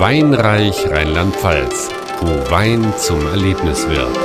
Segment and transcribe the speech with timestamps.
[0.00, 1.88] Weinreich Rheinland-Pfalz,
[2.20, 4.16] wo Wein zum Erlebnis wird.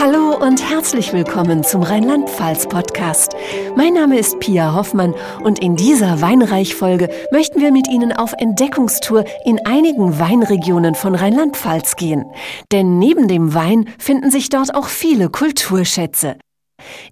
[0.00, 3.36] Hallo und herzlich willkommen zum Rheinland-Pfalz-Podcast.
[3.76, 5.14] Mein Name ist Pia Hoffmann
[5.44, 11.96] und in dieser Weinreich-Folge möchten wir mit Ihnen auf Entdeckungstour in einigen Weinregionen von Rheinland-Pfalz
[11.96, 12.24] gehen.
[12.72, 16.36] Denn neben dem Wein finden sich dort auch viele Kulturschätze.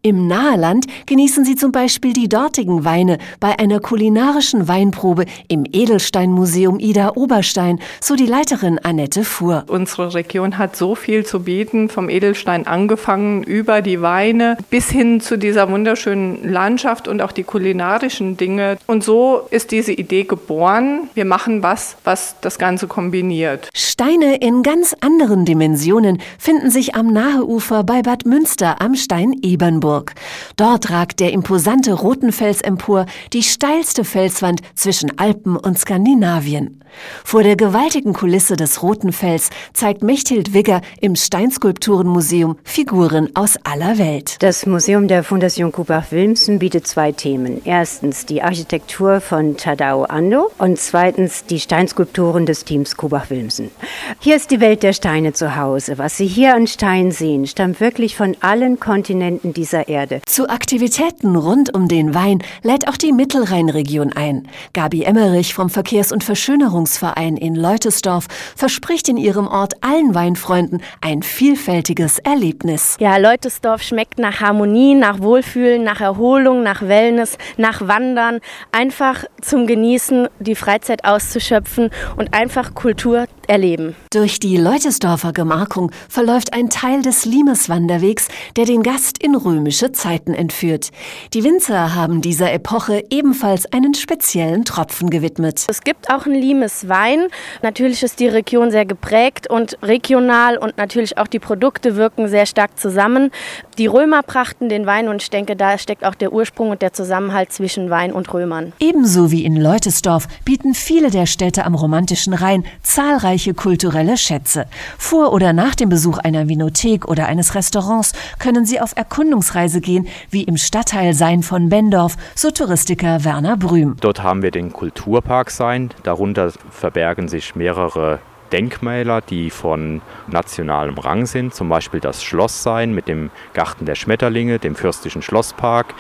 [0.03, 6.79] Im Naheland genießen Sie zum Beispiel die dortigen Weine bei einer kulinarischen Weinprobe im Edelsteinmuseum
[6.79, 9.65] Ida Oberstein, so die Leiterin Annette Fuhr.
[9.69, 15.21] Unsere Region hat so viel zu bieten, vom Edelstein angefangen über die Weine bis hin
[15.21, 18.79] zu dieser wunderschönen Landschaft und auch die kulinarischen Dinge.
[18.87, 21.09] Und so ist diese Idee geboren.
[21.15, 23.69] Wir machen was, was das Ganze kombiniert.
[23.75, 29.60] Steine in ganz anderen Dimensionen finden sich am Naheufer bei Bad Münster am Stein Eber.
[29.61, 30.15] Ebernburg.
[30.57, 36.81] Dort ragt der imposante Rotenfels empor, die steilste Felswand zwischen Alpen und Skandinavien.
[37.25, 44.37] Vor der gewaltigen Kulisse des Rotenfels zeigt Mechthild Wigger im Steinskulpturenmuseum Figuren aus aller Welt.
[44.41, 47.63] Das Museum der Fondation Kubach-Wilmsen bietet zwei Themen.
[47.65, 53.71] Erstens die Architektur von Tadao Ando und zweitens die Steinskulpturen des Teams Kubach-Wilmsen.
[54.19, 55.99] Hier ist die Welt der Steine zu Hause.
[55.99, 60.21] Was Sie hier an Stein sehen, stammt wirklich von allen Kontinenten Planeten dieser Erde.
[60.27, 64.49] Zu Aktivitäten rund um den Wein lädt auch die Mittelrheinregion ein.
[64.73, 71.23] Gabi Emmerich vom Verkehrs- und Verschönerungsverein in Leutesdorf verspricht in ihrem Ort allen Weinfreunden ein
[71.23, 72.97] vielfältiges Erlebnis.
[73.01, 78.41] Ja, Leutesdorf schmeckt nach Harmonie, nach Wohlfühlen, nach Erholung, nach Wellness, nach Wandern.
[78.73, 83.97] Einfach zum Genießen, die Freizeit auszuschöpfen und einfach Kultur erleben.
[84.13, 90.35] Durch die Leutesdorfer Gemarkung verläuft ein Teil des Limes-Wanderwegs, der den Gast in römische Zeiten
[90.35, 90.91] entführt.
[91.35, 95.67] Die Winzer haben dieser Epoche ebenfalls einen speziellen Tropfen gewidmet.
[95.69, 97.27] Es gibt auch einen Limes Wein.
[97.63, 102.47] Natürlich ist die Region sehr geprägt und regional und natürlich auch die Produkte wirken sehr
[102.47, 103.33] stark zusammen.
[103.79, 106.93] Die Römer brachten den Wein und ich denke, da steckt auch der Ursprung und der
[106.93, 108.73] Zusammenhalt zwischen Wein und Römern.
[108.79, 114.67] Ebenso wie in Leutesdorf bieten viele der Städte am romantischen Rhein zahlreiche kulturelle Schätze.
[114.99, 120.09] Vor oder nach dem Besuch einer Vinothek oder eines Restaurants können Sie auf Erkundungsreise gehen,
[120.31, 123.97] wie im Stadtteil Sein von Bendorf, so Touristiker Werner Brüm.
[124.01, 125.91] Dort haben wir den Kulturpark Sein.
[126.03, 128.21] Darunter verbergen sich mehrere
[128.53, 133.95] Denkmäler, die von nationalem Rang sind, zum Beispiel das Schloss Sein mit dem Garten der
[133.95, 135.95] Schmetterlinge, dem fürstlichen Schlosspark,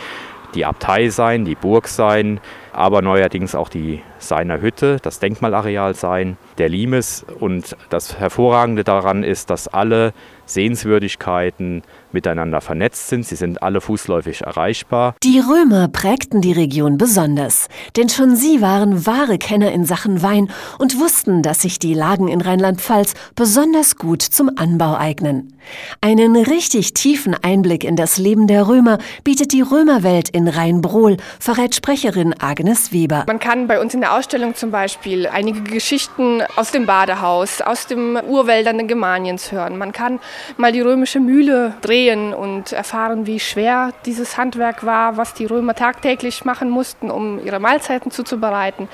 [0.55, 2.41] die Abtei Sein, die Burg Sein,
[2.73, 7.25] aber neuerdings auch die Seiner Hütte, das Denkmalareal Sein, der Limes.
[7.41, 10.13] Und das Hervorragende daran ist, dass alle
[10.53, 13.27] Sehenswürdigkeiten miteinander vernetzt sind.
[13.27, 15.15] Sie sind alle fußläufig erreichbar.
[15.23, 20.51] Die Römer prägten die Region besonders, denn schon sie waren wahre Kenner in Sachen Wein
[20.79, 25.57] und wussten, dass sich die Lagen in Rheinland-Pfalz besonders gut zum Anbau eignen.
[26.01, 31.75] Einen richtig tiefen Einblick in das Leben der Römer bietet die Römerwelt in Rheinbrohl, verrät
[31.75, 33.25] Sprecherin Agnes Weber.
[33.27, 37.87] Man kann bei uns in der Ausstellung zum Beispiel einige Geschichten aus dem Badehaus, aus
[37.87, 39.79] den Urwäldern der Germaniens hören.
[39.79, 40.19] Man kann
[40.57, 45.75] mal die römische Mühle drehen und erfahren, wie schwer dieses Handwerk war, was die Römer
[45.75, 48.89] tagtäglich machen mussten, um ihre Mahlzeiten zuzubereiten.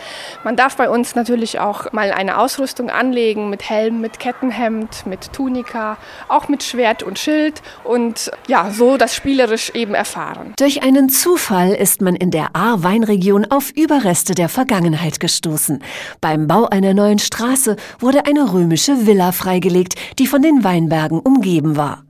[0.45, 5.33] Man darf bei uns natürlich auch mal eine Ausrüstung anlegen mit Helm, mit Kettenhemd, mit
[5.33, 5.97] Tunika,
[6.29, 10.55] auch mit Schwert und Schild und ja, so das spielerisch eben erfahren.
[10.59, 15.83] Durch einen Zufall ist man in der Ahr-Weinregion auf Überreste der Vergangenheit gestoßen.
[16.21, 21.77] Beim Bau einer neuen Straße wurde eine römische Villa freigelegt, die von den Weinbergen umgeben
[21.77, 22.03] war.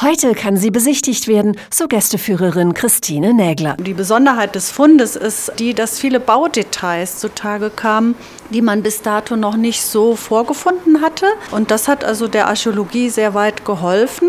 [0.00, 3.76] Heute kann sie besichtigt werden, so Gästeführerin Christine Nägler.
[3.80, 8.14] Die Besonderheit des Fundes ist die, dass viele Baudetails zutage kamen,
[8.50, 11.26] die man bis dato noch nicht so vorgefunden hatte.
[11.50, 14.28] Und das hat also der Archäologie sehr weit geholfen.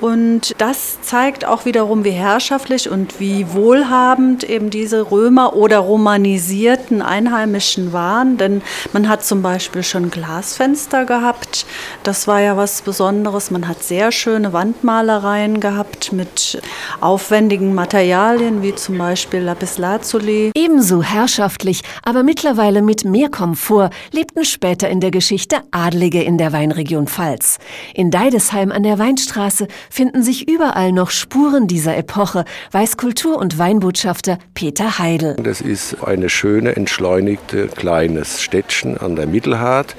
[0.00, 7.00] Und das zeigt auch wiederum, wie herrschaftlich und wie wohlhabend eben diese Römer oder romanisierten
[7.00, 8.36] Einheimischen waren.
[8.36, 8.62] Denn
[8.92, 11.64] man hat zum Beispiel schon Glasfenster gehabt.
[12.02, 13.50] Das war ja was Besonderes.
[13.50, 16.60] Man hat sehr schöne Wandmalereien gehabt mit
[17.00, 20.52] aufwendigen Materialien, wie zum Beispiel Lapislazuli.
[20.54, 26.52] Ebenso herrschaftlich, aber mittlerweile mit mehr Komfort, lebten später in der Geschichte Adlige in der
[26.52, 27.58] Weinregion Pfalz.
[27.94, 33.58] In Deidesheim an der Weinstraße finden sich überall noch Spuren dieser Epoche, weiß Kultur- und
[33.58, 35.36] Weinbotschafter Peter Heidel.
[35.42, 39.96] Das ist eine schöne, entschleunigte kleines Städtchen an der Mittelhart.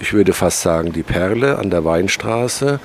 [0.00, 2.80] Ich würde fast sagen die Perle an der Weinstraße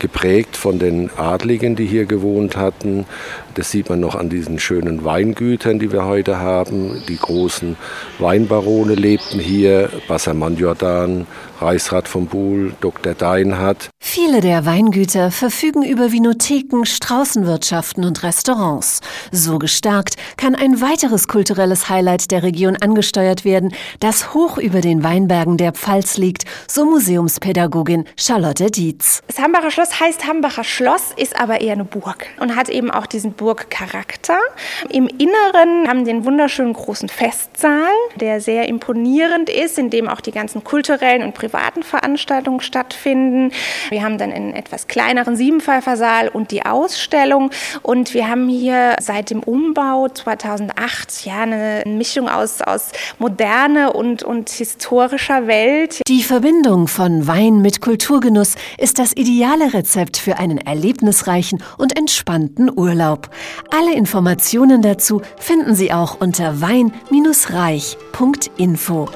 [0.00, 3.06] geprägt von den Adligen, die hier gewohnt hatten.
[3.54, 7.02] Das sieht man noch an diesen schönen Weingütern, die wir heute haben.
[7.08, 7.76] Die großen
[8.18, 11.26] Weinbarone lebten hier, Bassermann Jordan,
[11.60, 13.14] Reichsrat von Buhl, Dr.
[13.14, 13.90] Deinhardt.
[14.02, 19.00] Viele der Weingüter verfügen über Vinotheken, Straußenwirtschaften und Restaurants.
[19.30, 25.04] So gestärkt kann ein weiteres kulturelles Highlight der Region angesteuert werden, das hoch über den
[25.04, 29.22] Weinbergen der Pfalz liegt, so Museumspädagogin Charlotte Dietz.
[29.26, 33.06] Das Hambacher Schloss heißt Hambacher Schloss, ist aber eher eine Burg und hat eben auch
[33.06, 34.38] diesen Burgcharakter.
[34.90, 40.32] Im Inneren haben den wunderschönen großen Festsaal, der sehr imponierend ist, in dem auch die
[40.32, 43.52] ganzen kulturellen und privaten Veranstaltungen stattfinden.
[43.88, 47.50] Wir haben dann einen etwas kleineren Siebenpfeifersaal und die Ausstellung.
[47.82, 54.22] Und wir haben hier seit dem Umbau 2008 ja eine Mischung aus, aus moderne und,
[54.22, 56.02] und historischer Welt.
[56.06, 62.70] Die Verbindung von Wein mit Kulturgenuss ist das ideale Rezept für einen erlebnisreichen und entspannten
[62.70, 63.30] Urlaub.
[63.70, 69.08] Alle Informationen dazu finden Sie auch unter wein-reich.info.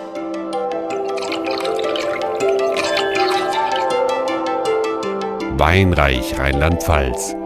[5.56, 7.36] Weinreich Rheinland-Pfalz.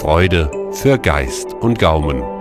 [0.00, 2.35] Freude für Geist und Gaumen.